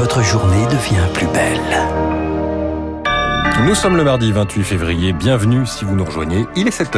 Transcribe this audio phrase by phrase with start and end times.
[0.00, 1.60] votre journée devient plus belle.
[3.66, 5.12] Nous sommes le mardi 28 février.
[5.12, 6.46] Bienvenue si vous nous rejoignez.
[6.56, 6.96] Il est 7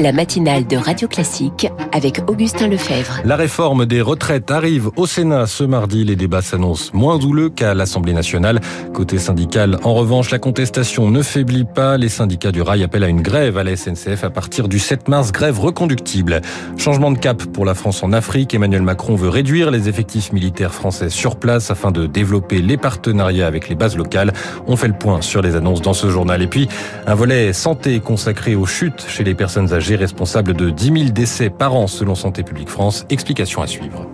[0.00, 3.20] La matinale de Radio Classique avec Augustin Lefebvre.
[3.24, 6.04] La réforme des retraites arrive au Sénat ce mardi.
[6.04, 8.60] Les débats s'annoncent moins houleux qu'à l'Assemblée nationale.
[8.94, 11.96] Côté syndical, en revanche, la contestation ne faiblit pas.
[11.96, 15.08] Les syndicats du rail appellent à une grève à la SNCF à partir du 7
[15.08, 16.42] mars, grève reconductible.
[16.76, 18.54] Changement de cap pour la France en Afrique.
[18.54, 23.48] Emmanuel Macron veut réduire les effectifs militaires français sur place afin de développer les partenariats
[23.48, 24.32] avec les bases locales.
[24.68, 26.40] On fait le point sur les annonces dans ce journal.
[26.40, 26.68] Et puis,
[27.08, 31.50] un volet santé consacré aux chutes chez les personnes âgées responsable de 10 000 décès
[31.50, 33.06] par an selon Santé publique France.
[33.10, 34.06] Explication à suivre.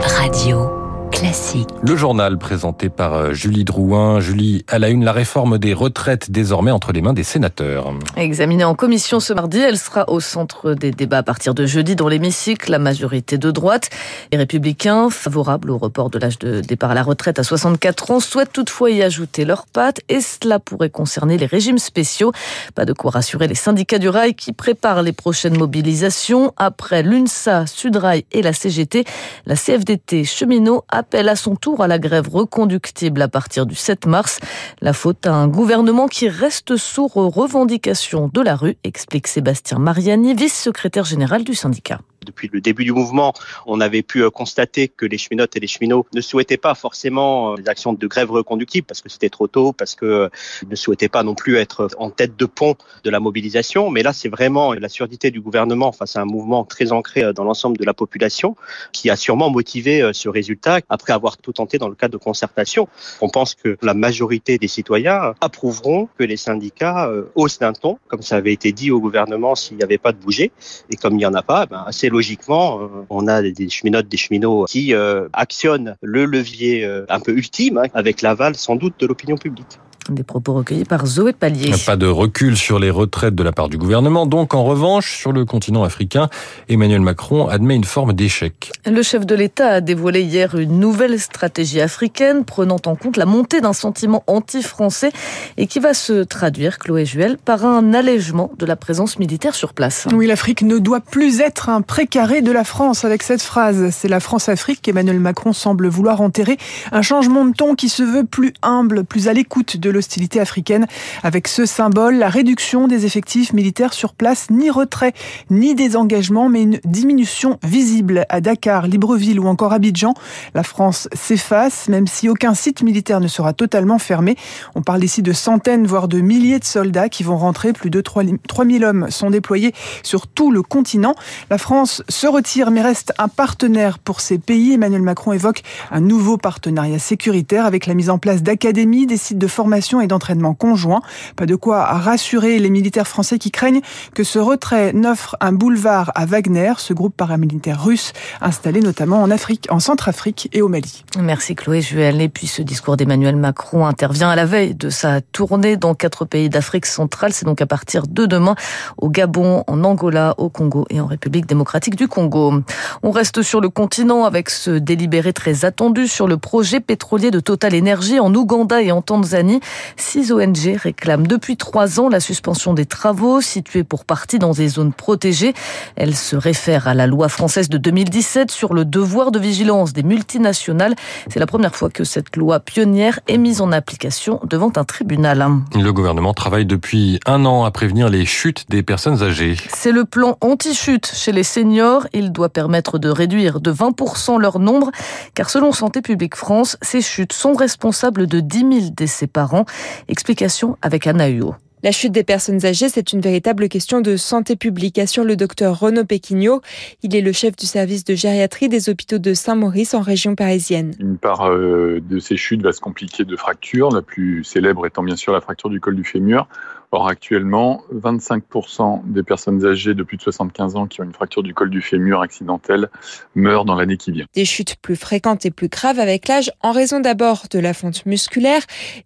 [0.00, 0.81] Radio.
[1.22, 1.68] Classique.
[1.84, 4.18] Le journal présenté par euh, Julie Drouin.
[4.18, 7.94] Julie, à la une, la réforme des retraites désormais entre les mains des sénateurs.
[8.16, 11.94] Examinée en commission ce mardi, elle sera au centre des débats à partir de jeudi
[11.94, 12.72] dans l'hémicycle.
[12.72, 13.90] La majorité de droite,
[14.32, 18.18] les républicains, favorables au report de l'âge de départ à la retraite à 64 ans,
[18.18, 22.32] souhaitent toutefois y ajouter leurs pattes et cela pourrait concerner les régimes spéciaux.
[22.74, 26.52] Pas de quoi rassurer les syndicats du rail qui préparent les prochaines mobilisations.
[26.56, 29.04] Après l'UNSA, Sudrail et la CGT,
[29.46, 33.74] la CFDT cheminot a appelle à son tour à la grève reconductible à partir du
[33.74, 34.38] 7 mars.
[34.80, 39.78] La faute à un gouvernement qui reste sourd aux revendications de la rue, explique Sébastien
[39.78, 42.00] Mariani, vice-secrétaire général du syndicat.
[42.24, 43.32] Depuis le début du mouvement,
[43.66, 47.52] on avait pu euh, constater que les cheminotes et les cheminots ne souhaitaient pas forcément
[47.52, 50.28] euh, des actions de grève reconductible parce que c'était trop tôt, parce qu'ils euh,
[50.68, 53.90] ne souhaitaient pas non plus être en tête de pont de la mobilisation.
[53.90, 57.44] Mais là, c'est vraiment la surdité du gouvernement face à un mouvement très ancré dans
[57.44, 58.56] l'ensemble de la population
[58.92, 62.88] qui a sûrement motivé ce résultat après avoir tout tenté dans le cadre de concertation.
[63.20, 68.22] On pense que la majorité des citoyens approuveront que les syndicats haussent d'un ton, comme
[68.22, 70.52] ça avait été dit au gouvernement s'il n'y avait pas de bouger.
[70.90, 74.06] Et comme il n'y en a pas, ben, c'est logiquement, euh, on a des cheminotes,
[74.06, 78.76] des cheminots qui euh, actionnent le levier euh, un peu ultime, hein, avec l'aval sans
[78.76, 79.78] doute de l'opinion publique.
[80.08, 81.72] Des propos recueillis par Zoé Pallier.
[81.86, 84.26] Pas de recul sur les retraites de la part du gouvernement.
[84.26, 86.28] Donc, en revanche, sur le continent africain,
[86.68, 88.72] Emmanuel Macron admet une forme d'échec.
[88.84, 93.26] Le chef de l'État a dévoilé hier une nouvelle stratégie africaine prenant en compte la
[93.26, 95.12] montée d'un sentiment anti-français
[95.56, 99.72] et qui va se traduire, Chloé Juel, par un allègement de la présence militaire sur
[99.72, 100.08] place.
[100.12, 103.90] Oui, l'Afrique ne doit plus être un précaré de la France avec cette phrase.
[103.92, 106.56] C'est la France-Afrique qu'Emmanuel Macron semble vouloir enterrer.
[106.90, 110.86] Un changement de ton qui se veut plus humble, plus à l'écoute de l'hostilité africaine.
[111.22, 115.12] Avec ce symbole, la réduction des effectifs militaires sur place, ni retrait,
[115.50, 120.14] ni désengagement, mais une diminution visible à Dakar, Libreville ou encore Abidjan.
[120.54, 124.36] La France s'efface, même si aucun site militaire ne sera totalement fermé.
[124.74, 127.72] On parle ici de centaines, voire de milliers de soldats qui vont rentrer.
[127.72, 129.72] Plus de 3000 hommes sont déployés
[130.02, 131.14] sur tout le continent.
[131.50, 134.72] La France se retire, mais reste un partenaire pour ces pays.
[134.72, 139.38] Emmanuel Macron évoque un nouveau partenariat sécuritaire avec la mise en place d'académies, des sites
[139.38, 141.02] de formation et d'entraînement conjoint.
[141.36, 143.80] Pas de quoi rassurer les militaires français qui craignent
[144.14, 149.30] que ce retrait n'offre un boulevard à Wagner, ce groupe paramilitaire russe installé notamment en
[149.30, 151.04] Afrique, en Centrafrique et au Mali.
[151.18, 152.20] Merci Chloé Juel.
[152.20, 156.24] Et puis ce discours d'Emmanuel Macron intervient à la veille de sa tournée dans quatre
[156.24, 157.32] pays d'Afrique centrale.
[157.32, 158.54] C'est donc à partir de demain
[158.98, 162.54] au Gabon, en Angola, au Congo et en République démocratique du Congo.
[163.02, 167.40] On reste sur le continent avec ce délibéré très attendu sur le projet pétrolier de
[167.40, 169.60] Total Energy en Ouganda et en Tanzanie.
[169.96, 174.68] Six ONG réclament depuis trois ans la suspension des travaux situés pour partie dans des
[174.68, 175.54] zones protégées.
[175.96, 180.02] Elles se réfèrent à la loi française de 2017 sur le devoir de vigilance des
[180.02, 180.94] multinationales.
[181.28, 185.46] C'est la première fois que cette loi pionnière est mise en application devant un tribunal.
[185.74, 189.56] Le gouvernement travaille depuis un an à prévenir les chutes des personnes âgées.
[189.72, 192.06] C'est le plan anti-chute chez les seniors.
[192.12, 194.90] Il doit permettre de réduire de 20% leur nombre,
[195.34, 199.61] car selon Santé publique France, ces chutes sont responsables de 10 000 décès par an.
[200.08, 201.54] Explication avec Anna Huot.
[201.84, 205.80] La chute des personnes âgées, c'est une véritable question de santé publique, assure le docteur
[205.80, 206.60] Renaud Péquignot.
[207.02, 210.94] Il est le chef du service de gériatrie des hôpitaux de Saint-Maurice en région parisienne.
[211.00, 215.02] Une part euh, de ces chutes va se compliquer de fractures, la plus célèbre étant
[215.02, 216.46] bien sûr la fracture du col du fémur.
[216.94, 221.42] Or, actuellement, 25% des personnes âgées de plus de 75 ans qui ont une fracture
[221.42, 222.90] du col du fémur accidentelle
[223.34, 224.26] meurent dans l'année qui vient.
[224.34, 228.04] Des chutes plus fréquentes et plus graves avec l'âge en raison d'abord de la fonte
[228.04, 228.60] musculaire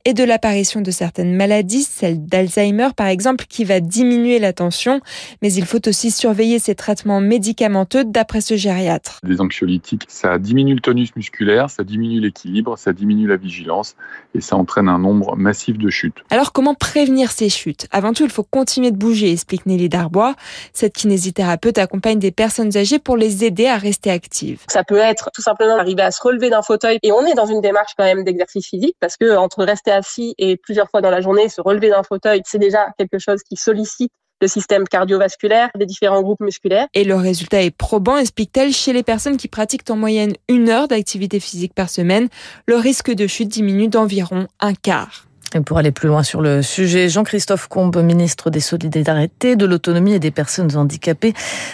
[0.05, 5.01] et de l'apparition de certaines maladies, celle d'Alzheimer par exemple, qui va diminuer la tension.
[5.43, 9.21] Mais il faut aussi surveiller ces traitements médicamenteux d'après ce gériatre.
[9.23, 13.97] Les anxiolytiques, ça diminue le tonus musculaire, ça diminue l'équilibre, ça diminue la vigilance
[14.35, 16.19] et ça entraîne un nombre massif de chutes.
[16.31, 17.87] Alors comment prévenir ces chutes?
[17.91, 20.35] Avant tout, il faut continuer de bouger, explique Nelly Darbois.
[20.73, 24.63] Cette kinésithérapeute accompagne des personnes âgées pour les aider à rester actives.
[24.69, 27.47] Ça peut être tout simplement arriver à se relever d'un fauteuil et on est dans
[27.47, 31.11] une démarche quand même d'exercice physique parce que entre rester assis et plusieurs fois dans
[31.11, 34.11] la journée se relever d'un fauteuil, c'est déjà quelque chose qui sollicite
[34.41, 36.89] le système cardiovasculaire des différents groupes musculaires.
[36.95, 40.89] Et le résultat est probant, explique-t-elle, chez les personnes qui pratiquent en moyenne une heure
[40.89, 42.29] d'activité physique par semaine,
[42.67, 45.26] le risque de chute diminue d'environ un quart.
[45.57, 50.13] Et pour aller plus loin sur le sujet, Jean-Christophe Combe, ministre des Solidarités, de l'Autonomie
[50.13, 51.33] et des Personnes handicapées,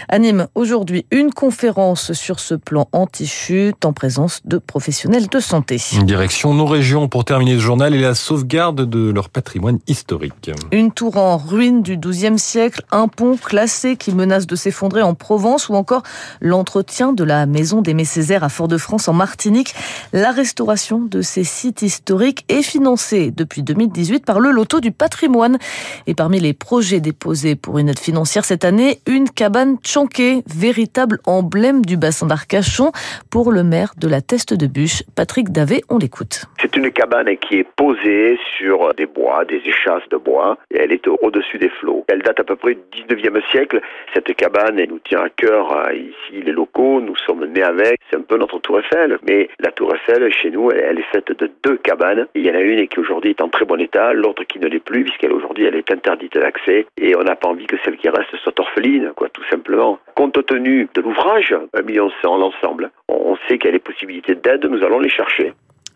[0.09, 5.81] anime aujourd'hui une conférence sur ce plan anti-chute en présence de professionnels de santé.
[6.05, 10.53] Direction nos régions pour terminer ce journal et la sauvegarde de leur patrimoine historique.
[10.71, 15.15] Une tour en ruine du XIIe siècle, un pont classé qui menace de s'effondrer en
[15.15, 16.05] Provence ou encore
[16.41, 19.75] l'entretien de la maison des Césaire à Fort-de-France en Martinique.
[20.13, 25.59] La restauration de ces sites historiques est financée depuis 2018 par le Loto du patrimoine.
[26.07, 31.19] Et parmi les projets déposés pour une aide financière cette année, une cabane Tchanké, véritable
[31.27, 32.93] emblème du bassin d'Arcachon
[33.31, 35.83] pour le maire de la Teste de Bûche, Patrick Davé.
[35.89, 36.45] On l'écoute.
[36.61, 40.93] C'est une cabane qui est posée sur des bois, des échasses de bois, et elle
[40.93, 42.05] est au-dessus des flots.
[42.09, 43.81] Elle date à peu près du 19e siècle.
[44.15, 48.01] Cette cabane, elle nous tient à cœur euh, ici, les locaux, nous sommes nés avec.
[48.11, 51.33] C'est un peu notre tour Eiffel, mais la tour Eiffel, chez nous, elle est faite
[51.39, 52.27] de deux cabanes.
[52.35, 54.69] il y en a une qui aujourd'hui est en très bon état, l'autre qui ne
[54.69, 57.97] l'est plus, puisqu'elle aujourd'hui elle est interdite d'accès, et on n'a pas envie que celle
[57.97, 59.99] qui reste soit orpheline, quoi, tout simplement.
[60.15, 64.35] Compte tenu de l'ouvrage, un million en l'ensemble, on sait qu'il y a des possibilités
[64.35, 65.53] d'aide, nous allons les chercher.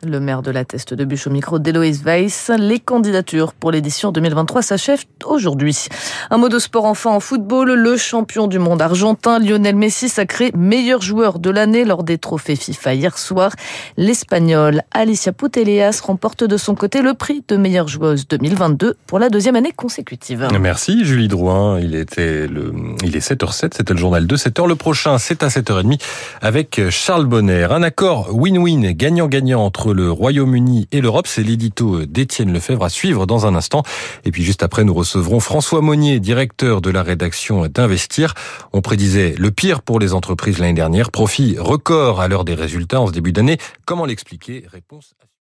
[0.06, 2.52] Le maire de la Teste de Bûche au micro Weiss.
[2.56, 5.88] Les candidatures pour l'édition 2023 s'achèvent aujourd'hui.
[6.30, 7.72] Un mot de sport enfin en football.
[7.72, 12.54] Le champion du monde argentin, Lionel Messi, sacré meilleur joueur de l'année lors des trophées
[12.54, 13.50] FIFA hier soir.
[13.96, 19.28] L'Espagnol Alicia Putellas remporte de son côté le prix de meilleure joueuse 2022 pour la
[19.28, 20.46] deuxième année consécutive.
[20.60, 21.80] Merci Julie Drouin.
[21.80, 22.46] Il était
[23.02, 23.70] il est 7h07.
[23.76, 24.68] C'était le journal de 7h.
[24.68, 26.00] Le prochain, c'est à 7h30
[26.40, 27.66] avec Charles Bonner.
[27.70, 31.26] Un accord win-win, gagnant-gagnant entre le Royaume-Uni et l'Europe.
[31.26, 33.82] C'est l'édito d'Étienne Lefebvre à suivre dans un instant.
[34.24, 38.34] Et puis juste après, nous recevrons François Monnier, directeur de la rédaction d'Investir.
[38.72, 41.10] On prédisait le pire pour les entreprises l'année dernière.
[41.10, 43.58] Profit record à l'heure des résultats en ce début d'année.
[43.86, 44.64] Comment l'expliquer?
[44.70, 45.14] Réponse